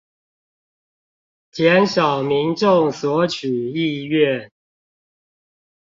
[1.51, 4.49] 減少民眾索取意願